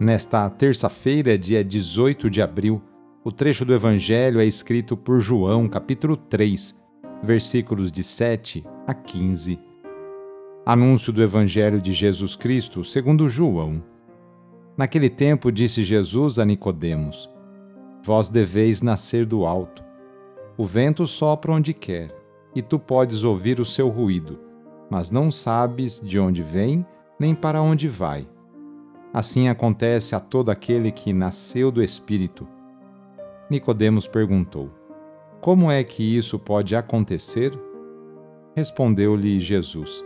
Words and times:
Nesta 0.00 0.48
terça-feira, 0.48 1.36
dia 1.36 1.64
18 1.64 2.30
de 2.30 2.40
abril, 2.40 2.80
o 3.24 3.32
trecho 3.32 3.64
do 3.64 3.74
Evangelho 3.74 4.38
é 4.38 4.44
escrito 4.44 4.96
por 4.96 5.20
João, 5.20 5.68
capítulo 5.68 6.16
3, 6.16 6.72
versículos 7.20 7.90
de 7.90 8.04
7 8.04 8.64
a 8.86 8.94
15. 8.94 9.58
Anúncio 10.64 11.12
do 11.12 11.20
Evangelho 11.20 11.80
de 11.80 11.92
Jesus 11.92 12.36
Cristo, 12.36 12.84
segundo 12.84 13.28
João. 13.28 13.82
Naquele 14.76 15.10
tempo 15.10 15.50
disse 15.50 15.82
Jesus 15.82 16.38
a 16.38 16.44
Nicodemos: 16.44 17.28
Vós 18.00 18.28
deveis 18.28 18.80
nascer 18.80 19.26
do 19.26 19.44
alto. 19.44 19.82
O 20.56 20.64
vento 20.64 21.08
sopra 21.08 21.50
onde 21.50 21.74
quer, 21.74 22.14
e 22.54 22.62
tu 22.62 22.78
podes 22.78 23.24
ouvir 23.24 23.58
o 23.58 23.64
seu 23.64 23.88
ruído, 23.88 24.38
mas 24.88 25.10
não 25.10 25.28
sabes 25.28 26.00
de 26.00 26.20
onde 26.20 26.40
vem 26.40 26.86
nem 27.18 27.34
para 27.34 27.60
onde 27.60 27.88
vai. 27.88 28.28
Assim 29.12 29.48
acontece 29.48 30.14
a 30.14 30.20
todo 30.20 30.50
aquele 30.50 30.92
que 30.92 31.12
nasceu 31.12 31.70
do 31.70 31.82
Espírito. 31.82 32.46
Nicodemos 33.50 34.06
perguntou: 34.06 34.70
Como 35.40 35.70
é 35.70 35.82
que 35.82 36.16
isso 36.16 36.38
pode 36.38 36.76
acontecer? 36.76 37.58
Respondeu-lhe 38.56 39.40
Jesus: 39.40 40.04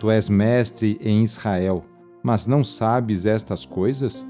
Tu 0.00 0.10
és 0.10 0.28
mestre 0.28 0.98
em 1.00 1.22
Israel, 1.22 1.84
mas 2.22 2.46
não 2.46 2.64
sabes 2.64 3.26
estas 3.26 3.64
coisas? 3.64 4.26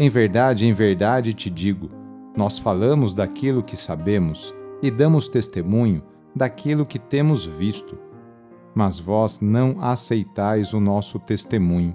Em 0.00 0.08
verdade, 0.08 0.66
em 0.66 0.72
verdade 0.72 1.32
te 1.32 1.48
digo: 1.48 1.88
nós 2.36 2.58
falamos 2.58 3.14
daquilo 3.14 3.62
que 3.62 3.76
sabemos 3.76 4.52
e 4.82 4.90
damos 4.90 5.28
testemunho 5.28 6.02
daquilo 6.34 6.84
que 6.84 6.98
temos 6.98 7.46
visto. 7.46 7.96
Mas 8.74 8.98
vós 8.98 9.38
não 9.40 9.76
aceitais 9.80 10.72
o 10.72 10.80
nosso 10.80 11.20
testemunho. 11.20 11.94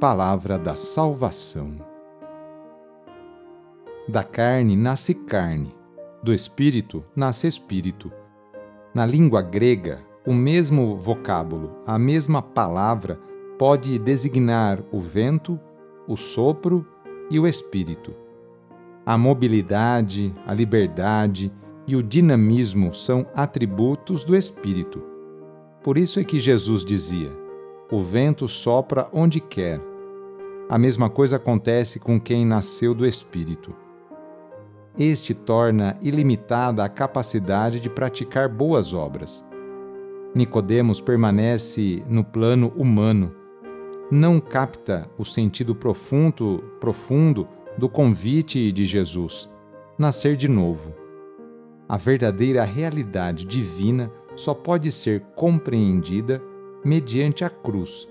Palavra 0.00 0.56
da 0.56 0.76
Salvação. 0.76 1.74
Da 4.06 4.22
carne 4.22 4.76
nasce 4.76 5.12
carne, 5.12 5.74
do 6.22 6.32
espírito 6.32 7.04
nasce 7.16 7.48
espírito. 7.48 8.12
Na 8.94 9.04
língua 9.04 9.42
grega, 9.42 9.98
o 10.24 10.32
mesmo 10.32 10.96
vocábulo, 10.96 11.72
a 11.84 11.98
mesma 11.98 12.40
palavra, 12.40 13.18
pode 13.58 13.98
designar 13.98 14.80
o 14.92 15.00
vento, 15.00 15.58
o 16.06 16.16
sopro 16.16 16.86
e 17.28 17.40
o 17.40 17.44
espírito. 17.44 18.14
A 19.04 19.18
mobilidade, 19.18 20.32
a 20.46 20.54
liberdade 20.54 21.52
e 21.88 21.96
o 21.96 22.04
dinamismo 22.04 22.94
são 22.94 23.26
atributos 23.34 24.22
do 24.22 24.36
espírito. 24.36 25.02
Por 25.82 25.98
isso 25.98 26.20
é 26.20 26.24
que 26.24 26.38
Jesus 26.38 26.84
dizia: 26.84 27.32
O 27.90 28.00
vento 28.00 28.46
sopra 28.46 29.08
onde 29.12 29.40
quer 29.40 29.87
a 30.68 30.76
mesma 30.76 31.08
coisa 31.08 31.36
acontece 31.36 31.98
com 31.98 32.20
quem 32.20 32.44
nasceu 32.44 32.94
do 32.94 33.06
Espírito. 33.06 33.74
Este 34.98 35.32
torna 35.32 35.96
ilimitada 36.02 36.84
a 36.84 36.88
capacidade 36.88 37.80
de 37.80 37.88
praticar 37.88 38.48
boas 38.48 38.92
obras. 38.92 39.42
Nicodemos 40.34 41.00
permanece 41.00 42.02
no 42.06 42.22
plano 42.22 42.70
humano. 42.76 43.34
Não 44.10 44.38
capta 44.38 45.08
o 45.16 45.24
sentido 45.24 45.74
profundo, 45.74 46.62
profundo 46.78 47.48
do 47.78 47.88
convite 47.88 48.70
de 48.70 48.84
Jesus, 48.84 49.48
nascer 49.98 50.36
de 50.36 50.48
novo. 50.48 50.94
A 51.88 51.96
verdadeira 51.96 52.64
realidade 52.64 53.46
divina 53.46 54.12
só 54.36 54.52
pode 54.52 54.92
ser 54.92 55.20
compreendida 55.34 56.42
mediante 56.84 57.42
a 57.42 57.48
cruz, 57.48 58.06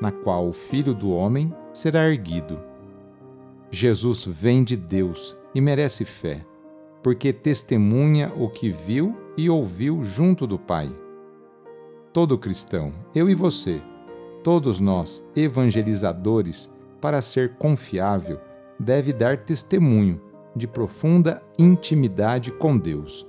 na 0.00 0.10
qual 0.10 0.48
o 0.48 0.52
Filho 0.52 0.94
do 0.94 1.10
Homem 1.10 1.52
será 1.72 2.08
erguido. 2.08 2.58
Jesus 3.70 4.24
vem 4.24 4.64
de 4.64 4.76
Deus 4.76 5.36
e 5.54 5.60
merece 5.60 6.04
fé, 6.04 6.44
porque 7.02 7.32
testemunha 7.32 8.32
o 8.36 8.48
que 8.48 8.70
viu 8.70 9.16
e 9.36 9.50
ouviu 9.50 10.02
junto 10.02 10.46
do 10.46 10.58
Pai. 10.58 10.90
Todo 12.12 12.38
cristão, 12.38 12.92
eu 13.14 13.28
e 13.28 13.34
você, 13.34 13.82
todos 14.42 14.80
nós, 14.80 15.22
evangelizadores, 15.36 16.70
para 17.00 17.20
ser 17.20 17.54
confiável, 17.56 18.40
deve 18.80 19.12
dar 19.12 19.36
testemunho 19.36 20.20
de 20.56 20.66
profunda 20.66 21.42
intimidade 21.58 22.50
com 22.50 22.76
Deus. 22.76 23.27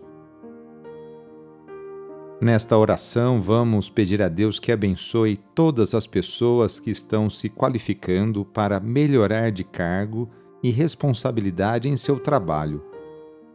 Nesta 2.41 2.77
oração, 2.77 3.41
vamos 3.41 3.89
pedir 3.89 4.21
a 4.21 4.29
Deus 4.29 4.59
que 4.59 4.71
abençoe 4.71 5.35
todas 5.35 5.93
as 5.93 6.07
pessoas 6.07 6.79
que 6.79 6.89
estão 6.89 7.29
se 7.29 7.49
qualificando 7.49 8.45
para 8.45 8.79
melhorar 8.79 9.51
de 9.51 9.65
cargo 9.65 10.29
e 10.63 10.71
responsabilidade 10.71 11.89
em 11.89 11.97
seu 11.97 12.17
trabalho, 12.17 12.81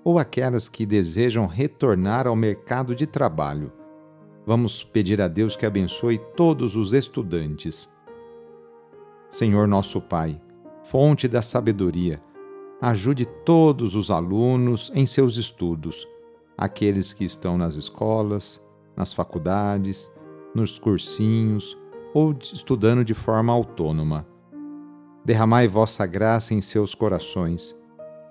ou 0.04 0.18
aquelas 0.18 0.68
que 0.68 0.84
desejam 0.84 1.46
retornar 1.46 2.26
ao 2.26 2.36
mercado 2.36 2.94
de 2.94 3.06
trabalho. 3.06 3.72
Vamos 4.44 4.84
pedir 4.84 5.18
a 5.22 5.28
Deus 5.28 5.56
que 5.56 5.64
abençoe 5.64 6.18
todos 6.36 6.76
os 6.76 6.92
estudantes. 6.92 7.88
Senhor 9.30 9.66
nosso 9.66 9.98
Pai, 9.98 10.38
fonte 10.82 11.26
da 11.26 11.40
sabedoria, 11.40 12.22
ajude 12.82 13.25
todos 13.46 13.94
os 13.94 14.10
alunos 14.10 14.92
em 14.94 15.06
seus 15.06 15.38
estudos, 15.38 16.06
aqueles 16.54 17.14
que 17.14 17.25
estão 17.25 17.56
nas 17.56 17.76
escolas, 17.76 18.62
nas 18.96 19.12
faculdades, 19.12 20.11
nos 20.55 20.79
cursinhos 20.79 21.76
ou 22.14 22.35
estudando 22.41 23.05
de 23.05 23.12
forma 23.12 23.52
autônoma. 23.52 24.26
Derramai 25.25 25.67
vossa 25.67 26.06
graça 26.06 26.55
em 26.55 26.61
seus 26.61 26.94
corações. 26.94 27.75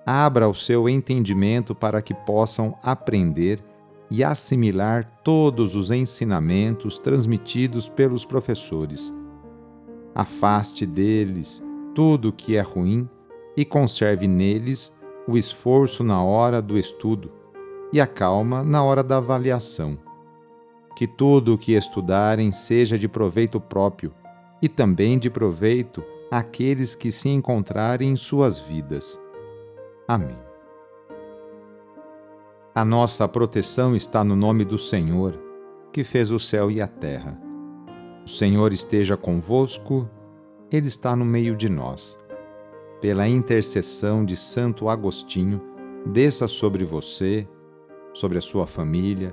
Abra 0.06 0.48
o 0.48 0.54
seu 0.54 0.88
entendimento 0.88 1.74
para 1.74 2.00
que 2.00 2.14
possam 2.14 2.76
aprender 2.82 3.62
e 4.10 4.22
assimilar 4.22 5.04
todos 5.22 5.74
os 5.74 5.90
ensinamentos 5.90 6.98
transmitidos 6.98 7.88
pelos 7.88 8.24
professores. 8.24 9.12
Afaste 10.14 10.86
deles 10.86 11.62
tudo 11.94 12.28
o 12.28 12.32
que 12.32 12.56
é 12.56 12.60
ruim 12.60 13.08
e 13.56 13.64
conserve 13.64 14.28
neles 14.28 14.94
o 15.26 15.36
esforço 15.36 16.04
na 16.04 16.22
hora 16.22 16.60
do 16.60 16.78
estudo 16.78 17.30
e 17.92 18.00
a 18.00 18.06
calma 18.06 18.62
na 18.62 18.82
hora 18.84 19.02
da 19.02 19.16
avaliação 19.16 19.98
que 20.94 21.06
tudo 21.06 21.54
o 21.54 21.58
que 21.58 21.72
estudarem 21.72 22.52
seja 22.52 22.98
de 22.98 23.08
proveito 23.08 23.60
próprio 23.60 24.12
e 24.62 24.68
também 24.68 25.18
de 25.18 25.28
proveito 25.28 26.02
àqueles 26.30 26.94
que 26.94 27.10
se 27.10 27.28
encontrarem 27.28 28.10
em 28.10 28.16
suas 28.16 28.58
vidas. 28.58 29.18
Amém. 30.06 30.36
A 32.74 32.84
nossa 32.84 33.28
proteção 33.28 33.94
está 33.94 34.24
no 34.24 34.34
nome 34.34 34.64
do 34.64 34.78
Senhor, 34.78 35.38
que 35.92 36.02
fez 36.02 36.30
o 36.30 36.40
céu 36.40 36.70
e 36.70 36.80
a 36.80 36.88
terra. 36.88 37.38
O 38.24 38.28
Senhor 38.28 38.72
esteja 38.72 39.16
convosco, 39.16 40.08
Ele 40.72 40.88
está 40.88 41.14
no 41.14 41.24
meio 41.24 41.54
de 41.54 41.68
nós. 41.68 42.18
Pela 43.00 43.28
intercessão 43.28 44.24
de 44.24 44.34
Santo 44.34 44.88
Agostinho, 44.88 45.60
desça 46.06 46.48
sobre 46.48 46.84
você, 46.84 47.46
sobre 48.12 48.38
a 48.38 48.40
sua 48.40 48.66
família, 48.66 49.32